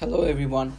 Hello 0.00 0.22
everyone. 0.22 0.78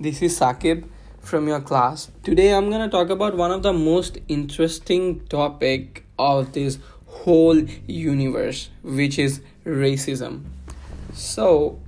This 0.00 0.22
is 0.22 0.40
Sakib 0.40 0.88
from 1.20 1.48
your 1.48 1.60
class. 1.60 2.10
Today 2.22 2.54
I'm 2.54 2.70
to 2.70 2.88
talk 2.88 3.10
about 3.10 3.36
one 3.36 3.50
of 3.50 3.62
the 3.62 3.74
most 3.74 4.16
interesting 4.26 5.20
topic 5.26 6.06
of 6.18 6.54
this 6.54 6.78
whole 7.04 7.58
universe 7.86 8.70
which 8.82 9.18
is 9.18 9.42
racism. 9.66 10.44
So 11.12 11.78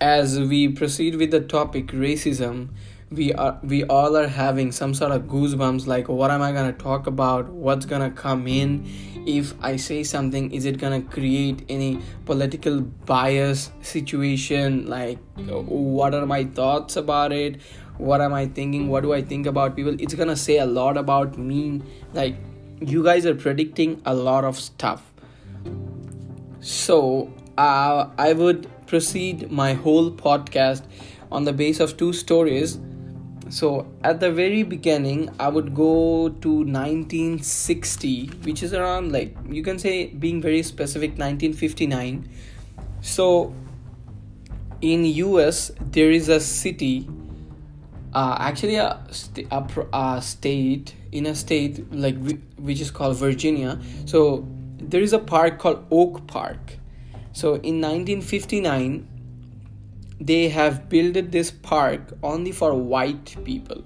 as 0.00 0.38
we 0.38 0.68
proceed 0.68 1.16
with 1.16 1.32
the 1.32 1.40
topic 1.40 1.88
racism, 1.88 2.68
we 3.10 3.32
are 3.32 3.58
we 3.62 3.84
all 3.84 4.16
are 4.16 4.28
having 4.28 4.70
some 4.70 4.92
sort 4.92 5.12
of 5.12 5.22
goosebumps 5.22 5.86
like 5.86 6.08
what 6.08 6.30
am 6.30 6.42
i 6.42 6.52
going 6.52 6.70
to 6.70 6.78
talk 6.78 7.06
about? 7.06 7.48
What's 7.48 7.86
going 7.86 8.02
to 8.02 8.14
come 8.14 8.46
in? 8.46 8.86
If 9.26 9.54
i 9.62 9.76
say 9.76 10.04
something 10.04 10.50
is 10.52 10.66
it 10.66 10.78
going 10.78 11.02
to 11.02 11.08
create 11.08 11.64
any 11.68 12.00
political 12.26 12.80
bias 12.80 13.70
situation? 13.80 14.86
Like 14.86 15.18
what 15.36 16.14
are 16.14 16.26
my 16.26 16.44
thoughts 16.44 16.96
about 16.96 17.32
it? 17.32 17.60
What 17.96 18.20
am 18.20 18.34
i 18.34 18.46
thinking? 18.46 18.88
What 18.88 19.02
do 19.02 19.14
i 19.14 19.22
think 19.22 19.46
about 19.46 19.74
people? 19.74 19.96
It's 19.98 20.14
going 20.14 20.28
to 20.28 20.36
say 20.36 20.58
a 20.58 20.66
lot 20.66 20.98
about 20.98 21.38
me. 21.38 21.80
Like 22.12 22.36
you 22.80 23.02
guys 23.02 23.24
are 23.24 23.34
predicting 23.34 24.02
a 24.04 24.14
lot 24.14 24.44
of 24.44 24.58
stuff. 24.58 25.02
So 26.60 27.32
uh, 27.56 28.10
i 28.18 28.34
would 28.34 28.68
proceed 28.86 29.50
my 29.50 29.72
whole 29.72 30.10
podcast 30.10 30.82
on 31.30 31.44
the 31.44 31.52
base 31.52 31.80
of 31.80 31.96
two 31.96 32.12
stories 32.12 32.78
so 33.48 33.86
at 34.02 34.20
the 34.20 34.30
very 34.30 34.62
beginning 34.62 35.28
i 35.40 35.48
would 35.48 35.74
go 35.74 36.28
to 36.40 36.64
1960 36.64 38.26
which 38.42 38.62
is 38.62 38.74
around 38.74 39.12
like 39.12 39.36
you 39.48 39.62
can 39.62 39.78
say 39.78 40.06
being 40.06 40.40
very 40.40 40.62
specific 40.62 41.10
1959 41.10 42.28
so 43.00 43.54
in 44.80 45.04
us 45.04 45.70
there 45.80 46.10
is 46.10 46.28
a 46.28 46.40
city 46.40 47.08
uh, 48.14 48.36
actually 48.40 48.76
a, 48.76 49.00
st- 49.10 49.46
a, 49.50 49.86
a 49.92 50.22
state 50.22 50.94
in 51.12 51.26
a 51.26 51.34
state 51.34 51.92
like 51.92 52.16
which 52.56 52.80
is 52.80 52.90
called 52.90 53.16
virginia. 53.16 53.78
So 54.06 54.46
there 54.78 55.00
is 55.00 55.12
a 55.12 55.18
park 55.18 55.58
called 55.58 55.86
oak 55.90 56.26
park. 56.26 56.78
So 57.32 57.54
in 57.54 57.80
1959 57.80 59.06
they 60.20 60.48
have 60.48 60.88
built 60.88 61.30
this 61.30 61.50
park 61.50 62.12
only 62.22 62.52
for 62.52 62.74
white 62.74 63.36
people. 63.44 63.82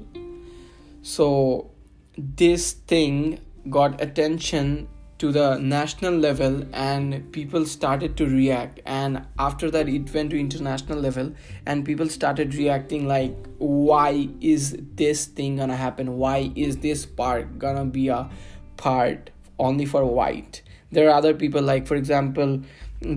So 1.03 1.71
this 2.17 2.73
thing 2.73 3.41
got 3.69 4.01
attention 4.01 4.89
to 5.19 5.31
the 5.31 5.57
national 5.59 6.15
level 6.15 6.65
and 6.73 7.31
people 7.33 7.65
started 7.65 8.17
to 8.17 8.27
react. 8.27 8.81
And 8.85 9.25
after 9.39 9.71
that 9.71 9.89
it 9.89 10.13
went 10.13 10.31
to 10.31 10.41
international 10.41 10.99
level 10.99 11.33
and 11.65 11.85
people 11.85 12.09
started 12.09 12.57
reacting 12.57 13.07
like 13.07 13.37
why 13.59 14.29
is 14.41 14.77
this 14.95 15.27
thing 15.27 15.57
gonna 15.57 15.77
happen? 15.77 16.17
Why 16.19 16.51
is 16.57 16.79
this 16.79 17.07
park 17.07 17.59
gonna 17.59 17.85
be 17.85 18.09
a 18.09 18.29
part 18.77 19.31
only 19.61 19.87
for 19.87 20.05
white? 20.05 20.63
There 20.91 21.09
are 21.09 21.15
other 21.15 21.35
people 21.35 21.63
like 21.63 21.87
for 21.87 21.95
example 21.95 22.63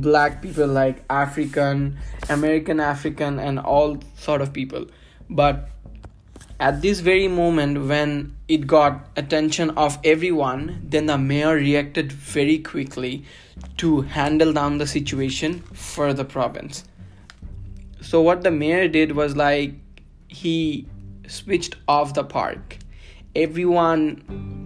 black 0.01 0.41
people 0.41 0.67
like 0.67 1.03
african 1.09 1.97
american 2.29 2.79
african 2.79 3.39
and 3.39 3.59
all 3.59 3.97
sort 4.15 4.41
of 4.41 4.51
people. 4.53 4.85
But 5.29 5.69
at 6.59 6.81
this 6.81 6.99
very 6.99 7.27
moment 7.27 7.87
when 7.87 8.35
it 8.47 8.65
got 8.65 9.07
attention 9.17 9.71
of 9.71 9.97
everyone 10.03 10.81
then 10.83 11.05
the 11.07 11.17
mayor 11.17 11.55
reacted 11.55 12.11
very 12.11 12.59
quickly 12.59 13.25
to 13.77 14.01
handle 14.01 14.53
down 14.53 14.77
the 14.77 14.87
situation 14.87 15.59
for 15.73 16.13
the 16.13 16.25
province. 16.25 16.85
So 18.01 18.21
what 18.21 18.43
the 18.43 18.51
mayor 18.51 18.87
did 18.87 19.13
was 19.13 19.35
like 19.35 19.73
he 20.27 20.87
switched 21.27 21.75
off 21.87 22.13
the 22.13 22.23
park. 22.23 22.77
Everyone 23.35 24.64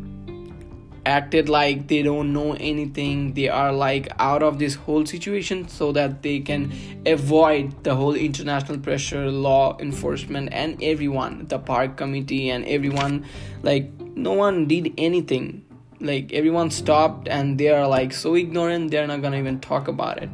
acted 1.09 1.49
like 1.49 1.87
they 1.87 2.01
don't 2.03 2.31
know 2.31 2.53
anything. 2.53 3.33
They 3.33 3.49
are 3.49 3.71
like 3.73 4.07
out 4.19 4.43
of 4.43 4.59
this 4.59 4.75
whole 4.75 5.05
situation 5.05 5.67
so 5.67 5.91
that 5.93 6.21
they 6.21 6.39
can 6.39 6.71
avoid 7.05 7.83
the 7.83 7.95
whole 7.95 8.13
international 8.13 8.77
pressure 8.77 9.29
law 9.31 9.77
enforcement 9.79 10.49
and 10.51 10.81
everyone 10.81 11.47
the 11.47 11.59
park 11.59 11.97
committee 11.97 12.49
and 12.49 12.63
everyone. 12.65 13.25
Like 13.63 13.91
no 14.15 14.33
one 14.33 14.67
did 14.67 14.93
anything. 14.97 15.65
Like 15.99 16.31
everyone 16.31 16.69
stopped 16.71 17.27
and 17.27 17.57
they 17.57 17.69
are 17.69 17.87
like 17.87 18.13
so 18.13 18.35
ignorant 18.35 18.91
they're 18.91 19.07
not 19.07 19.21
gonna 19.21 19.37
even 19.37 19.59
talk 19.59 19.87
about 19.87 20.21
it. 20.23 20.29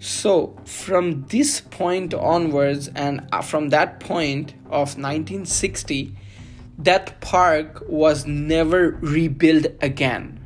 So 0.00 0.54
from 0.66 1.24
this 1.28 1.62
point 1.62 2.12
onwards 2.12 2.88
and 2.94 3.26
uh, 3.32 3.40
from 3.40 3.70
that 3.70 4.00
point 4.00 4.52
of 4.66 4.98
1960 4.98 6.14
that 6.78 7.20
park 7.20 7.84
was 7.88 8.26
never 8.26 8.98
rebuilt 9.00 9.66
again. 9.80 10.40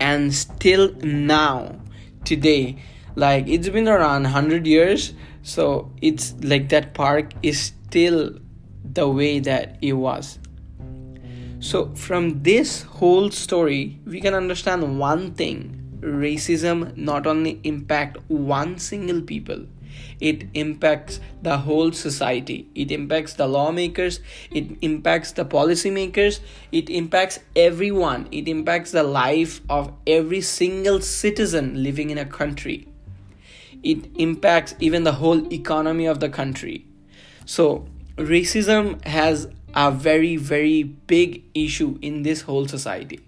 And 0.00 0.34
still 0.34 0.94
now 1.02 1.80
today 2.24 2.76
like 3.16 3.48
it's 3.48 3.68
been 3.68 3.88
around 3.88 4.22
100 4.22 4.66
years 4.66 5.14
so 5.42 5.90
it's 6.02 6.34
like 6.42 6.68
that 6.68 6.94
park 6.94 7.32
is 7.42 7.60
still 7.60 8.38
the 8.84 9.08
way 9.08 9.40
that 9.40 9.78
it 9.82 9.94
was. 9.94 10.38
So 11.60 11.94
from 11.94 12.42
this 12.42 12.82
whole 12.82 13.30
story 13.30 13.98
we 14.06 14.20
can 14.20 14.34
understand 14.34 14.98
one 14.98 15.34
thing. 15.34 15.74
Racism 16.00 16.96
not 16.96 17.26
only 17.26 17.60
impact 17.64 18.18
one 18.28 18.78
single 18.78 19.20
people 19.20 19.66
it 20.20 20.46
impacts 20.54 21.20
the 21.42 21.58
whole 21.58 21.92
society. 21.92 22.68
It 22.74 22.90
impacts 22.90 23.34
the 23.34 23.46
lawmakers. 23.46 24.20
It 24.50 24.76
impacts 24.82 25.32
the 25.32 25.44
policymakers. 25.44 26.40
It 26.72 26.90
impacts 26.90 27.40
everyone. 27.54 28.28
It 28.32 28.48
impacts 28.48 28.90
the 28.90 29.02
life 29.02 29.60
of 29.68 29.92
every 30.06 30.40
single 30.40 31.00
citizen 31.00 31.82
living 31.82 32.10
in 32.10 32.18
a 32.18 32.26
country. 32.26 32.88
It 33.82 34.10
impacts 34.16 34.74
even 34.80 35.04
the 35.04 35.12
whole 35.12 35.52
economy 35.52 36.06
of 36.06 36.18
the 36.18 36.28
country. 36.28 36.84
So 37.44 37.86
racism 38.16 39.04
has 39.04 39.48
a 39.74 39.90
very 39.92 40.36
very 40.36 40.82
big 40.82 41.44
issue 41.54 41.98
in 42.00 42.22
this 42.22 42.40
whole 42.40 42.66
society 42.66 43.20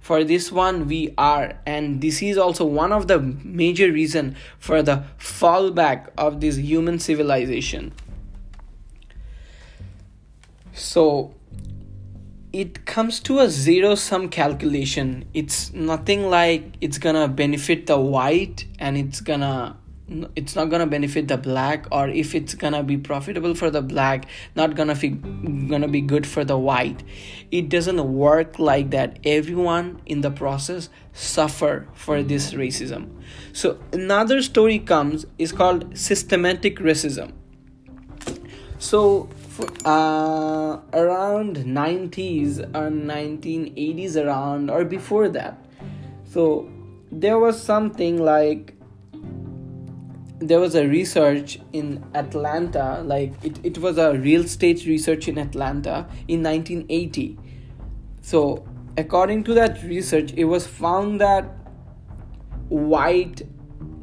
for 0.00 0.24
this 0.24 0.50
one 0.50 0.86
we 0.86 1.14
are. 1.18 1.58
And 1.66 2.00
this 2.00 2.22
is 2.22 2.38
also 2.38 2.64
one 2.64 2.92
of 2.92 3.08
the 3.08 3.18
major 3.20 3.92
reason 3.92 4.36
for 4.58 4.82
the 4.82 5.04
fallback 5.18 6.08
of 6.16 6.40
this 6.40 6.56
human 6.56 6.98
civilization. 6.98 7.92
So 10.72 11.34
it 12.52 12.86
comes 12.86 13.20
to 13.20 13.40
a 13.40 13.48
zero 13.48 13.94
sum 13.94 14.28
calculation. 14.28 15.26
It's 15.34 15.72
nothing 15.72 16.30
like 16.30 16.74
it's 16.80 16.98
gonna 16.98 17.28
benefit 17.28 17.86
the 17.86 17.98
white 17.98 18.66
and 18.78 18.96
it's 18.96 19.20
gonna 19.20 19.76
it's 20.36 20.56
not 20.56 20.70
gonna 20.70 20.86
benefit 20.86 21.28
the 21.28 21.36
black 21.36 21.86
or 21.92 22.08
if 22.08 22.34
it's 22.34 22.54
gonna 22.54 22.82
be 22.82 22.96
profitable 22.96 23.54
for 23.54 23.70
the 23.70 23.82
black 23.82 24.24
not 24.56 24.74
gonna 24.74 24.94
be 24.94 25.10
gonna 25.10 25.88
be 25.88 26.00
good 26.00 26.26
for 26.26 26.44
the 26.44 26.56
white. 26.56 27.02
It 27.50 27.68
doesn't 27.68 28.02
work 28.12 28.58
like 28.58 28.90
that. 28.90 29.18
Everyone 29.24 30.00
in 30.06 30.22
the 30.22 30.30
process 30.30 30.88
suffer 31.12 31.88
for 31.92 32.22
this 32.22 32.54
racism. 32.54 33.10
So 33.52 33.78
another 33.92 34.40
story 34.40 34.78
comes 34.78 35.26
is 35.38 35.52
called 35.52 35.96
systematic 35.96 36.78
racism. 36.78 37.32
So 38.78 39.28
uh, 39.84 40.78
around 40.92 41.56
90s 41.56 42.60
or 42.60 42.90
1980s 42.90 44.16
around 44.16 44.70
or 44.70 44.84
before 44.84 45.28
that. 45.30 45.58
So 46.24 46.70
there 47.10 47.38
was 47.38 47.60
something 47.60 48.22
like 48.22 48.77
there 50.40 50.60
was 50.60 50.74
a 50.74 50.86
research 50.86 51.58
in 51.72 52.04
Atlanta, 52.14 53.02
like 53.04 53.32
it, 53.42 53.58
it 53.64 53.78
was 53.78 53.98
a 53.98 54.14
real 54.14 54.42
estate 54.44 54.86
research 54.86 55.28
in 55.28 55.38
Atlanta 55.38 56.06
in 56.28 56.42
1980. 56.42 57.38
So, 58.20 58.66
according 58.96 59.44
to 59.44 59.54
that 59.54 59.82
research, 59.82 60.32
it 60.36 60.44
was 60.44 60.66
found 60.66 61.20
that 61.20 61.44
white 62.68 63.42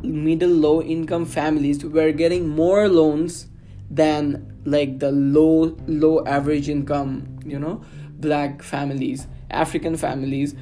middle 0.01 0.49
low 0.49 0.81
income 0.81 1.25
families 1.25 1.83
were 1.83 2.11
getting 2.11 2.47
more 2.47 2.87
loans 2.89 3.47
than 3.89 4.59
like 4.65 4.99
the 4.99 5.11
low 5.11 5.77
low 5.87 6.23
average 6.25 6.69
income 6.69 7.39
you 7.45 7.59
know 7.59 7.83
black 8.19 8.63
families 8.63 9.27
african 9.51 9.95
families 9.95 10.55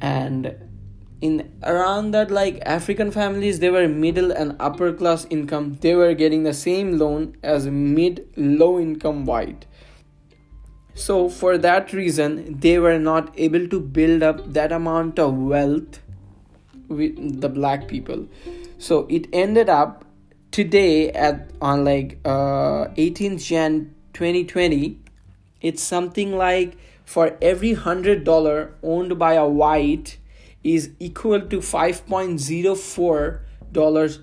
and 0.00 0.54
in 1.20 1.52
around 1.64 2.12
that 2.12 2.30
like 2.30 2.60
african 2.64 3.10
families 3.10 3.58
they 3.58 3.70
were 3.70 3.88
middle 3.88 4.30
and 4.30 4.54
upper 4.60 4.92
class 4.92 5.26
income. 5.30 5.78
They 5.80 5.94
were 5.94 6.14
getting 6.14 6.44
the 6.44 6.54
same 6.54 6.98
loan 6.98 7.36
as 7.42 7.66
mid 7.66 8.28
low 8.36 8.78
income 8.78 9.24
white. 9.26 9.66
So 10.94 11.28
for 11.28 11.58
that 11.58 11.92
reason 11.92 12.58
they 12.60 12.78
were 12.78 12.98
not 12.98 13.32
able 13.36 13.68
to 13.68 13.80
build 13.80 14.22
up 14.22 14.52
that 14.52 14.72
amount 14.72 15.18
of 15.18 15.34
wealth 15.34 16.00
with 16.88 17.40
the 17.40 17.48
black 17.48 17.88
people. 17.88 18.26
So 18.78 19.06
it 19.10 19.26
ended 19.32 19.68
up 19.68 20.04
today 20.50 21.10
at 21.10 21.50
on 21.60 21.84
like 21.84 22.18
uh 22.24 22.88
18th 22.96 23.44
jan 23.44 23.94
2020 24.14 24.98
it's 25.60 25.82
something 25.82 26.36
like 26.36 26.76
for 27.04 27.36
every 27.42 27.74
hundred 27.74 28.24
dollar 28.24 28.74
owned 28.82 29.18
by 29.18 29.34
a 29.34 29.46
white 29.46 30.16
is 30.64 30.90
equal 30.98 31.40
to 31.40 31.58
5.04 31.58 33.40
dollars 33.70 34.20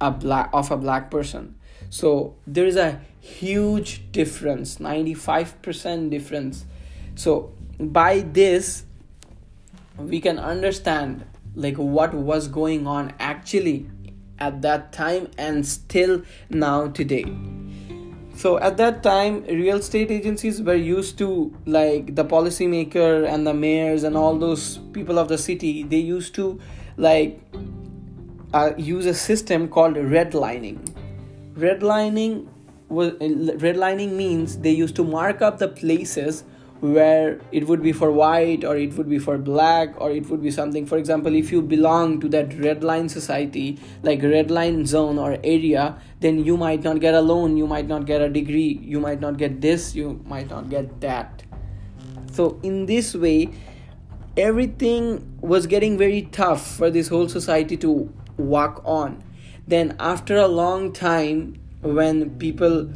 a 0.00 0.10
black 0.10 0.50
of 0.52 0.70
a 0.70 0.76
black 0.76 1.10
person. 1.10 1.56
So 1.90 2.36
there 2.46 2.66
is 2.66 2.76
a 2.76 3.00
huge 3.20 4.10
difference 4.12 4.78
95% 4.78 6.10
difference. 6.10 6.64
So 7.14 7.52
by 7.78 8.20
this 8.20 8.84
we 9.96 10.20
can 10.20 10.38
understand 10.38 11.26
like 11.54 11.76
what 11.76 12.14
was 12.14 12.48
going 12.48 12.86
on 12.86 13.12
actually 13.18 13.90
at 14.38 14.62
that 14.62 14.92
time 14.92 15.28
and 15.36 15.66
still 15.66 16.22
now 16.48 16.88
today 16.88 17.24
so 18.38 18.58
at 18.58 18.76
that 18.76 19.02
time 19.02 19.42
real 19.44 19.78
estate 19.78 20.10
agencies 20.16 20.62
were 20.62 20.80
used 20.88 21.18
to 21.18 21.28
like 21.66 22.14
the 22.14 22.24
policymaker 22.24 23.28
and 23.28 23.46
the 23.46 23.54
mayors 23.54 24.04
and 24.04 24.16
all 24.16 24.38
those 24.38 24.78
people 24.92 25.18
of 25.18 25.28
the 25.28 25.38
city 25.38 25.82
they 25.94 26.04
used 26.10 26.34
to 26.34 26.60
like 26.96 27.40
uh, 28.52 28.72
use 28.76 29.06
a 29.06 29.14
system 29.14 29.68
called 29.68 29.94
redlining. 29.94 30.78
Redlining 31.54 32.48
was 32.88 33.12
redlining 33.12 34.12
means 34.12 34.58
they 34.58 34.70
used 34.70 34.96
to 34.96 35.04
mark 35.04 35.42
up 35.42 35.58
the 35.58 35.68
places 35.68 36.44
where 36.80 37.40
it 37.50 37.66
would 37.66 37.82
be 37.82 37.92
for 37.92 38.10
white 38.12 38.64
or 38.64 38.76
it 38.76 38.94
would 38.94 39.08
be 39.08 39.18
for 39.18 39.36
black 39.36 40.00
or 40.00 40.10
it 40.10 40.28
would 40.28 40.42
be 40.42 40.50
something. 40.50 40.86
For 40.86 40.96
example 40.96 41.34
if 41.34 41.50
you 41.50 41.60
belong 41.60 42.20
to 42.20 42.28
that 42.28 42.56
red 42.58 42.84
line 42.84 43.08
society 43.08 43.78
like 44.02 44.22
red 44.22 44.50
line 44.50 44.86
zone 44.86 45.18
or 45.18 45.38
area 45.42 46.00
then 46.20 46.44
you 46.44 46.56
might 46.56 46.82
not 46.82 47.00
get 47.00 47.14
a 47.14 47.20
loan 47.20 47.56
you 47.56 47.66
might 47.66 47.86
not 47.86 48.06
get 48.06 48.20
a 48.20 48.28
degree 48.28 48.80
you 48.82 49.00
might 49.00 49.20
not 49.20 49.36
get 49.38 49.60
this 49.60 49.94
you 49.94 50.20
might 50.26 50.48
not 50.48 50.70
get 50.70 51.00
that. 51.00 51.42
So 52.32 52.60
in 52.62 52.86
this 52.86 53.14
way 53.14 53.50
everything 54.36 55.38
was 55.40 55.66
getting 55.66 55.98
very 55.98 56.22
tough 56.22 56.76
for 56.76 56.90
this 56.90 57.08
whole 57.08 57.28
society 57.28 57.76
to 57.78 58.12
walk 58.36 58.82
on. 58.84 59.24
Then 59.66 59.96
after 59.98 60.36
a 60.36 60.46
long 60.46 60.92
time 60.92 61.58
when 61.82 62.38
people 62.38 62.88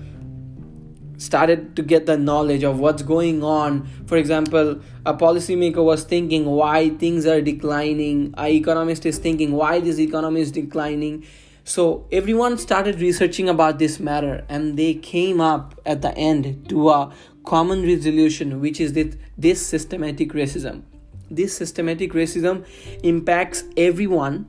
started 1.23 1.77
to 1.77 1.83
get 1.83 2.07
the 2.07 2.17
knowledge 2.17 2.65
of 2.65 2.79
what's 2.79 3.03
going 3.03 3.43
on. 3.43 3.87
For 4.07 4.17
example, 4.17 4.81
a 5.07 5.15
policymaker 5.15 5.85
was 5.85 6.05
thinking 6.05 6.47
why 6.47 6.91
things 6.91 7.27
are 7.27 7.41
declining, 7.41 8.35
a 8.37 8.49
economist 8.51 9.07
is 9.07 9.19
thinking 9.19 9.53
why 9.53 9.81
this 9.81 9.99
economy 9.99 10.41
is 10.41 10.51
declining. 10.51 11.25
So 11.65 12.07
everyone 12.11 12.59
started 12.59 13.01
researching 13.01 13.49
about 13.49 13.79
this 13.79 14.01
matter 14.01 14.45
and 14.49 14.77
they 14.77 14.95
came 14.95 15.41
up 15.41 15.81
at 15.87 16.03
the 16.03 16.17
end 16.17 16.69
to 16.71 16.91
a 16.91 17.13
common 17.45 17.83
resolution 17.83 18.61
which 18.61 18.81
is 18.81 18.93
that 18.95 19.17
this 19.39 19.65
systematic 19.65 20.33
racism. 20.33 20.83
This 21.31 21.57
systematic 21.57 22.13
racism 22.13 22.67
impacts 23.03 23.65
everyone 23.77 24.49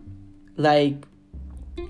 like 0.57 1.05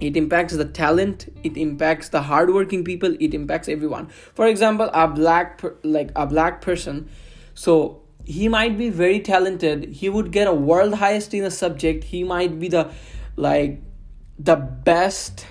it 0.03 0.17
impacts 0.17 0.55
the 0.61 0.65
talent 0.65 1.25
it 1.43 1.57
impacts 1.57 2.09
the 2.09 2.21
hardworking 2.21 2.83
people 2.83 3.15
it 3.19 3.33
impacts 3.33 3.69
everyone. 3.69 4.07
For 4.35 4.47
example 4.47 4.89
a 4.93 5.07
black 5.07 5.57
per, 5.57 5.75
like 5.83 6.11
a 6.15 6.27
black 6.27 6.61
person 6.61 7.09
so 7.53 8.01
he 8.25 8.47
might 8.47 8.77
be 8.77 8.89
very 8.89 9.19
talented 9.19 9.85
he 10.01 10.09
would 10.09 10.31
get 10.31 10.47
a 10.47 10.53
world 10.53 10.95
highest 10.95 11.33
in 11.33 11.43
a 11.43 11.51
subject 11.51 12.03
he 12.05 12.23
might 12.23 12.59
be 12.59 12.67
the 12.67 12.89
like 13.35 13.81
the 14.39 14.55
best 14.55 15.45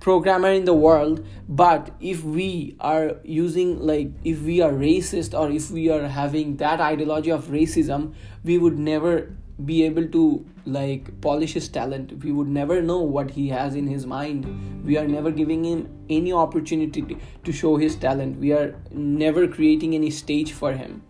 programmer 0.00 0.50
in 0.50 0.64
the 0.64 0.74
world 0.74 1.26
but 1.48 1.90
if 2.00 2.22
we 2.22 2.76
are 2.80 3.16
using 3.24 3.78
like 3.80 4.10
if 4.24 4.42
we 4.42 4.60
are 4.60 4.70
racist 4.70 5.38
or 5.38 5.50
if 5.50 5.70
we 5.70 5.88
are 5.90 6.06
having 6.06 6.56
that 6.58 6.80
ideology 6.80 7.30
of 7.30 7.46
racism 7.46 8.14
we 8.44 8.56
would 8.56 8.78
never 8.78 9.34
be 9.64 9.84
able 9.84 10.06
to 10.08 10.44
like 10.66 11.20
polish 11.20 11.54
his 11.54 11.68
talent. 11.68 12.22
We 12.22 12.32
would 12.32 12.48
never 12.48 12.82
know 12.82 12.98
what 12.98 13.30
he 13.30 13.48
has 13.48 13.74
in 13.74 13.86
his 13.86 14.06
mind. 14.06 14.84
We 14.84 14.98
are 14.98 15.06
never 15.08 15.30
giving 15.30 15.64
him 15.64 15.88
any 16.10 16.32
opportunity 16.32 17.18
to 17.44 17.52
show 17.52 17.76
his 17.76 17.96
talent. 17.96 18.38
We 18.38 18.52
are 18.52 18.74
never 18.90 19.48
creating 19.48 19.94
any 19.94 20.10
stage 20.10 20.52
for 20.52 20.72
him. 20.72 21.02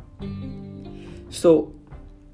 So 1.30 1.74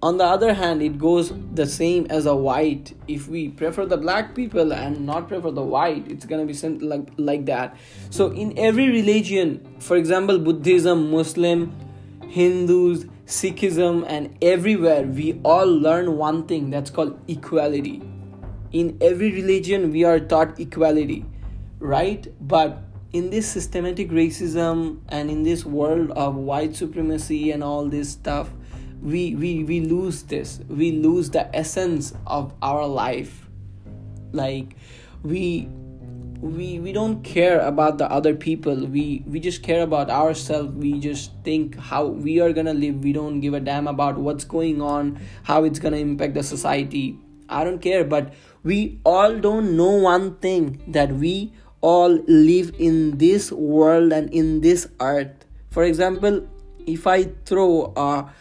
on 0.02 0.18
the 0.18 0.24
other 0.24 0.52
hand 0.52 0.82
it 0.82 0.98
goes 0.98 1.32
the 1.54 1.64
same 1.64 2.06
as 2.10 2.26
a 2.26 2.34
white. 2.36 2.94
If 3.08 3.28
we 3.28 3.48
prefer 3.48 3.86
the 3.86 3.96
black 3.96 4.34
people 4.34 4.72
and 4.72 5.06
not 5.06 5.28
prefer 5.28 5.50
the 5.50 5.62
white 5.62 6.10
it's 6.10 6.26
gonna 6.26 6.44
be 6.44 6.52
something 6.52 6.86
like 6.86 7.08
like 7.16 7.46
that. 7.46 7.76
So 8.10 8.32
in 8.32 8.58
every 8.58 8.90
religion 8.90 9.76
for 9.78 9.96
example 9.96 10.38
buddhism 10.38 11.10
muslim 11.10 11.74
hindus 12.28 13.06
Sikhism, 13.32 14.04
and 14.06 14.36
everywhere, 14.42 15.04
we 15.04 15.40
all 15.42 15.66
learn 15.66 16.18
one 16.18 16.46
thing 16.46 16.68
that's 16.68 16.90
called 16.90 17.18
equality. 17.28 18.02
In 18.72 18.98
every 19.00 19.32
religion, 19.32 19.90
we 19.90 20.04
are 20.04 20.20
taught 20.20 20.60
equality, 20.60 21.24
right? 21.78 22.30
But 22.46 22.82
in 23.14 23.30
this 23.30 23.50
systematic 23.50 24.10
racism 24.10 25.00
and 25.08 25.30
in 25.30 25.44
this 25.44 25.64
world 25.64 26.10
of 26.10 26.34
white 26.36 26.76
supremacy 26.76 27.50
and 27.52 27.64
all 27.64 27.88
this 27.88 28.10
stuff, 28.10 28.50
we, 29.00 29.34
we, 29.34 29.64
we 29.64 29.80
lose 29.80 30.24
this. 30.24 30.60
We 30.68 30.92
lose 30.92 31.30
the 31.30 31.48
essence 31.56 32.12
of 32.26 32.52
our 32.60 32.86
life. 32.86 33.48
Like, 34.32 34.76
we 35.22 35.70
we 36.42 36.80
we 36.80 36.92
don't 36.92 37.22
care 37.22 37.60
about 37.60 37.98
the 37.98 38.10
other 38.10 38.34
people. 38.34 38.86
We 38.86 39.22
we 39.26 39.38
just 39.38 39.62
care 39.62 39.82
about 39.82 40.10
ourselves. 40.10 40.74
We 40.74 40.98
just 40.98 41.30
think 41.44 41.78
how 41.78 42.06
we 42.06 42.40
are 42.40 42.52
gonna 42.52 42.74
live. 42.74 42.96
We 43.04 43.12
don't 43.12 43.40
give 43.40 43.54
a 43.54 43.60
damn 43.60 43.86
about 43.86 44.18
what's 44.18 44.44
going 44.44 44.82
on 44.82 45.20
how 45.44 45.62
it's 45.62 45.78
gonna 45.78 45.98
impact 45.98 46.34
the 46.34 46.42
society. 46.42 47.18
I 47.48 47.64
don't 47.64 47.80
care 47.80 48.02
but 48.04 48.32
we 48.64 49.00
all 49.04 49.38
don't 49.38 49.76
know 49.76 49.90
one 49.90 50.36
thing 50.36 50.82
that 50.88 51.12
we 51.12 51.52
all 51.80 52.18
live 52.26 52.74
in 52.78 53.18
this 53.18 53.52
world 53.52 54.12
and 54.12 54.32
in 54.32 54.62
this 54.62 54.88
earth. 55.00 55.44
For 55.70 55.84
example 55.84 56.48
if 56.86 57.06
i 57.06 57.24
throw 57.46 57.92
a 57.96 58.32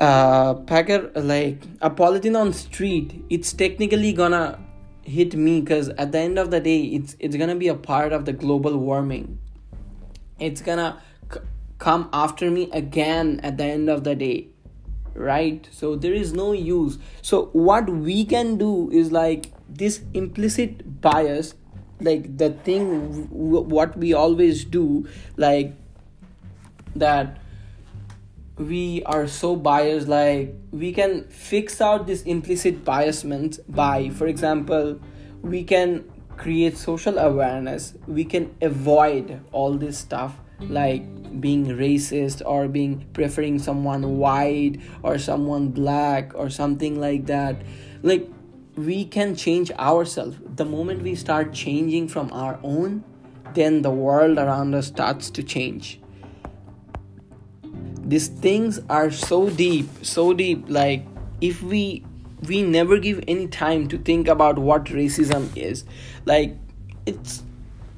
uh, 0.00 0.54
packer 0.66 1.10
like 1.14 1.62
a 1.80 1.90
polythene 1.90 2.38
on 2.38 2.52
street 2.52 3.24
it's 3.30 3.52
technically 3.52 4.12
gonna 4.12 4.58
hit 5.04 5.34
me 5.34 5.60
because 5.60 5.88
at 5.90 6.12
the 6.12 6.18
end 6.18 6.38
of 6.38 6.50
the 6.50 6.60
day 6.60 6.82
it's 6.84 7.16
it's 7.18 7.36
gonna 7.36 7.54
be 7.54 7.68
a 7.68 7.74
part 7.74 8.12
of 8.12 8.24
the 8.24 8.32
global 8.32 8.76
warming. 8.76 9.38
It's 10.38 10.60
gonna 10.60 11.00
c- 11.32 11.40
come 11.78 12.08
after 12.12 12.50
me 12.50 12.70
again 12.72 13.40
at 13.42 13.56
the 13.58 13.64
end 13.64 13.88
of 13.88 14.04
the 14.04 14.14
day 14.14 14.48
right? 15.14 15.68
So 15.70 15.94
there 15.94 16.12
is 16.12 16.32
no 16.32 16.50
use. 16.52 16.98
So 17.22 17.46
what 17.52 17.88
we 17.88 18.24
can 18.24 18.56
do 18.56 18.90
is 18.90 19.12
like 19.12 19.52
this 19.68 20.00
implicit 20.12 21.00
bias 21.00 21.54
like 22.00 22.36
the 22.36 22.50
thing 22.50 23.26
w- 23.28 23.60
what 23.60 23.96
we 23.96 24.12
always 24.12 24.64
do 24.64 25.06
like 25.36 25.74
that 26.96 27.38
we 28.56 29.02
are 29.04 29.26
so 29.26 29.56
biased 29.56 30.06
like 30.06 30.54
we 30.70 30.92
can 30.92 31.24
fix 31.24 31.80
out 31.80 32.06
this 32.06 32.22
implicit 32.22 32.84
biasment 32.84 33.58
by 33.68 34.08
for 34.10 34.28
example 34.28 35.00
we 35.42 35.64
can 35.64 36.04
create 36.36 36.76
social 36.76 37.18
awareness. 37.18 37.94
We 38.06 38.24
can 38.24 38.54
avoid 38.60 39.40
all 39.52 39.74
this 39.74 39.98
stuff 39.98 40.38
like 40.60 41.02
being 41.40 41.66
racist 41.66 42.42
or 42.44 42.68
being 42.68 43.06
preferring 43.12 43.58
someone 43.58 44.18
white 44.18 44.80
or 45.02 45.18
someone 45.18 45.68
black 45.68 46.32
or 46.34 46.50
something 46.50 47.00
like 47.00 47.26
that. 47.26 47.62
Like 48.02 48.28
we 48.76 49.04
can 49.04 49.36
change 49.36 49.70
ourselves. 49.72 50.38
The 50.56 50.64
moment 50.64 51.02
we 51.02 51.14
start 51.14 51.52
changing 51.52 52.08
from 52.08 52.32
our 52.32 52.58
own 52.62 53.04
then 53.54 53.82
the 53.82 53.90
world 53.90 54.36
around 54.36 54.74
us 54.74 54.88
starts 54.88 55.30
to 55.30 55.42
change 55.42 56.00
these 58.04 58.28
things 58.28 58.80
are 58.88 59.10
so 59.10 59.48
deep 59.50 59.88
so 60.02 60.32
deep 60.32 60.64
like 60.68 61.04
if 61.40 61.62
we 61.62 62.04
we 62.48 62.62
never 62.62 62.98
give 62.98 63.22
any 63.26 63.46
time 63.46 63.88
to 63.88 63.98
think 63.98 64.28
about 64.28 64.58
what 64.58 64.84
racism 64.86 65.48
is 65.56 65.84
like 66.26 66.56
it's 67.06 67.42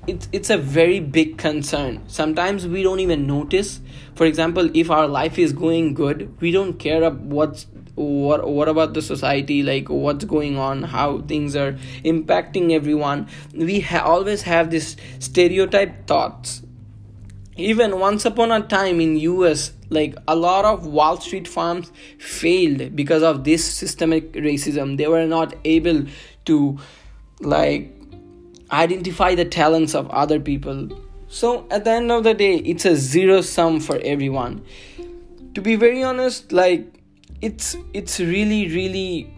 it's 0.06 0.28
it's 0.32 0.50
a 0.50 0.56
very 0.56 1.00
big 1.00 1.36
concern. 1.36 2.02
Sometimes 2.06 2.66
we 2.66 2.82
don't 2.82 3.00
even 3.00 3.26
notice. 3.26 3.80
For 4.14 4.24
example 4.24 4.70
if 4.74 4.90
our 4.90 5.08
life 5.08 5.38
is 5.38 5.52
going 5.52 5.94
good 5.94 6.40
we 6.40 6.52
don't 6.52 6.78
care 6.78 7.02
about 7.02 7.20
what's 7.20 7.66
what 7.96 8.48
what 8.48 8.68
about 8.68 8.92
the 8.92 9.00
society 9.00 9.62
like 9.62 9.88
what's 9.88 10.24
going 10.24 10.58
on 10.58 10.82
how 10.82 11.22
things 11.22 11.56
are 11.56 11.72
impacting 12.04 12.72
everyone. 12.72 13.28
We 13.54 13.80
ha- 13.80 14.04
always 14.04 14.42
have 14.42 14.70
this 14.70 14.96
stereotype 15.18 16.06
thoughts 16.06 16.62
even 17.56 17.98
once 17.98 18.24
upon 18.24 18.52
a 18.52 18.60
time 18.60 19.00
in 19.00 19.16
us 19.16 19.72
like 19.88 20.14
a 20.28 20.36
lot 20.36 20.64
of 20.64 20.86
wall 20.86 21.18
street 21.20 21.48
firms 21.48 21.90
failed 22.18 22.94
because 22.94 23.22
of 23.22 23.44
this 23.44 23.64
systemic 23.64 24.32
racism. 24.32 24.96
They 24.96 25.06
were 25.06 25.26
not 25.26 25.54
able 25.64 26.06
to 26.46 26.78
like 27.40 27.92
identify 28.70 29.34
the 29.34 29.44
talents 29.44 29.94
of 29.94 30.10
other 30.10 30.38
people. 30.38 30.88
So 31.28 31.66
at 31.70 31.84
the 31.84 31.92
end 31.92 32.12
of 32.12 32.24
the 32.24 32.34
day 32.34 32.56
it's 32.56 32.84
a 32.84 32.94
zero 32.94 33.40
sum 33.40 33.80
for 33.80 33.98
everyone. 33.98 34.64
To 35.54 35.62
be 35.62 35.76
very 35.76 36.02
honest 36.02 36.52
like 36.52 36.92
it's 37.40 37.76
it's 37.94 38.20
really 38.20 38.68
really 38.68 39.32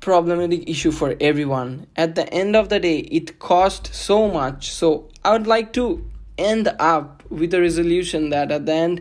problematic 0.00 0.68
issue 0.68 0.90
for 0.90 1.16
everyone. 1.20 1.86
At 1.96 2.16
the 2.16 2.30
end 2.34 2.54
of 2.54 2.68
the 2.68 2.80
day 2.80 2.98
it 2.98 3.38
cost 3.38 3.94
so 3.94 4.28
much. 4.28 4.70
So 4.70 5.08
i 5.24 5.32
would 5.32 5.46
like 5.46 5.72
to 5.72 6.04
end 6.38 6.68
up 6.78 7.22
with 7.30 7.54
a 7.54 7.60
resolution 7.60 8.30
that 8.30 8.50
at 8.50 8.66
the 8.66 8.72
end 8.72 9.00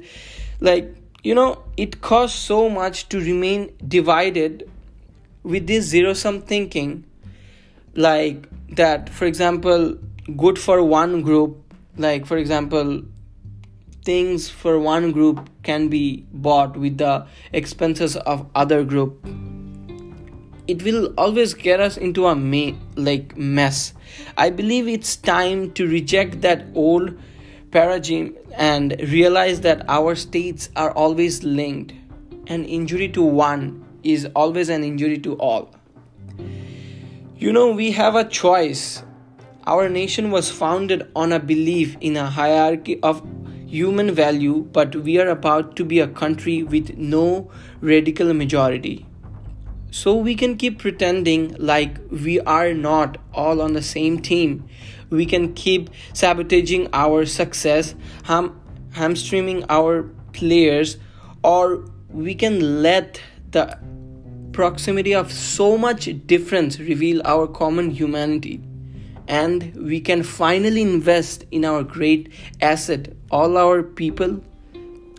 like 0.60 0.96
you 1.24 1.34
know 1.34 1.64
it 1.78 2.02
costs 2.02 2.38
so 2.38 2.70
much 2.70 3.10
to 3.10 3.20
remain 3.20 3.72
divided 3.88 4.70
with 5.44 5.68
this 5.68 5.86
zero 5.86 6.14
sum 6.14 6.42
thinking 6.42 7.04
like 7.96 8.48
that 8.70 9.10
for 9.10 9.26
example 9.26 9.98
good 10.38 10.58
for 10.60 10.84
one 10.84 11.22
group 11.22 11.58
like 11.98 12.26
for 12.26 12.38
example 12.38 13.02
things 14.04 14.50
for 14.50 14.80
one 14.80 15.12
group 15.12 15.50
can 15.64 15.88
be 15.88 16.26
bought 16.34 16.76
with 16.76 16.98
the 16.98 17.26
expenses 17.54 18.16
of 18.18 18.46
other 18.56 18.84
group 18.84 19.26
it 20.68 20.84
will 20.84 21.14
always 21.18 21.54
get 21.54 21.80
us 21.80 21.98
into 21.98 22.26
a 22.28 22.36
me- 22.36 22.78
like 22.96 23.36
mess 23.38 23.94
i 24.38 24.50
believe 24.50 24.88
it's 24.88 25.16
time 25.16 25.72
to 25.72 25.88
reject 25.88 26.42
that 26.42 26.66
old 26.74 27.18
paradigm 27.72 28.36
and 28.56 28.96
realize 29.10 29.62
that 29.62 29.84
our 29.90 30.16
states 30.16 30.70
are 30.76 30.92
always 30.92 31.44
linked 31.44 31.94
an 32.48 32.66
injury 32.66 33.10
to 33.10 33.22
one 33.22 33.84
is 34.04 34.28
always 34.36 34.70
an 34.70 34.84
injury 34.84 35.18
to 35.18 35.34
all 35.36 35.74
you 37.44 37.52
know, 37.52 37.72
we 37.72 37.92
have 37.92 38.16
a 38.16 38.24
choice. 38.24 39.04
Our 39.68 39.90
nation 39.90 40.32
was 40.32 40.50
founded 40.50 41.12
on 41.14 41.34
a 41.34 41.40
belief 41.40 41.98
in 42.00 42.16
a 42.16 42.30
hierarchy 42.30 43.02
of 43.04 43.22
human 43.68 44.12
value, 44.12 44.62
but 44.72 44.96
we 44.96 45.20
are 45.20 45.28
about 45.28 45.76
to 45.76 45.84
be 45.84 46.00
a 46.00 46.08
country 46.08 46.64
with 46.64 46.98
no 46.98 47.52
radical 47.82 48.34
majority. 48.34 49.06
So 49.94 50.16
we 50.16 50.34
can 50.34 50.58
keep 50.58 50.80
pretending 50.80 51.56
like 51.60 52.00
we 52.10 52.40
are 52.40 52.74
not 52.74 53.20
all 53.32 53.62
on 53.62 53.74
the 53.74 53.84
same 53.84 54.18
team. 54.18 54.68
We 55.12 55.28
can 55.28 55.54
keep 55.54 55.92
sabotaging 56.14 56.88
our 56.94 57.28
success, 57.28 57.94
ham- 58.24 58.60
hamstringing 58.94 59.64
our 59.70 60.10
players, 60.32 60.98
or 61.44 61.86
we 62.10 62.34
can 62.34 62.82
let 62.82 63.22
the 63.52 63.78
proximity 64.52 65.14
of 65.14 65.32
so 65.32 65.78
much 65.78 66.10
difference 66.26 66.80
reveal 66.80 67.22
our 67.24 67.46
common 67.46 67.92
humanity 67.92 68.62
and 69.28 69.76
we 69.76 70.02
can 70.02 70.24
finally 70.24 70.82
invest 70.82 71.46
in 71.52 71.64
our 71.64 71.84
great 71.84 72.32
asset 72.62 73.14
all 73.32 73.58
our 73.58 73.82
people 73.82 74.44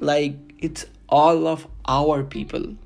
like 0.00 0.37
it's 0.59 0.87
all 1.09 1.49
of 1.49 1.66
our 1.87 2.23
people 2.23 2.76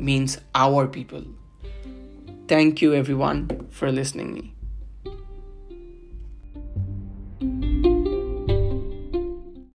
means 0.00 0.38
our 0.54 0.86
people. 0.86 1.24
Thank 2.48 2.82
you 2.82 2.94
everyone 2.94 3.68
for 3.70 3.92
listening 3.92 4.34
me 4.34 4.54